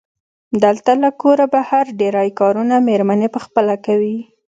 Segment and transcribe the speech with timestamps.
[0.63, 4.17] دلته له کوره بهر ډېری کارونه مېرمنې پخپله کوي.